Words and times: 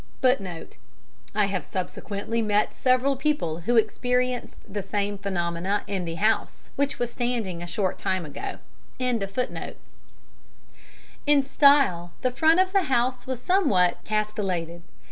[Footnote 0.23 0.77
1: 1.33 1.43
I 1.43 1.45
have 1.45 1.63
subsequently 1.63 2.41
met 2.41 2.73
several 2.73 3.15
people 3.15 3.59
who 3.59 3.75
experienced 3.77 4.55
the 4.67 4.81
same 4.81 5.15
phenomena 5.19 5.83
in 5.85 6.05
the 6.05 6.15
house, 6.15 6.71
which 6.75 6.97
was 6.97 7.11
standing 7.11 7.61
a 7.61 7.67
short 7.67 7.99
time 7.99 8.25
ago.] 8.25 8.57
"In 8.97 9.19
style 11.45 12.13
the 12.23 12.31
front 12.31 12.59
of 12.59 12.73
the 12.73 12.83
house 12.85 13.27
was 13.27 13.39
somewhat 13.43 13.99
castellated. 14.03 14.81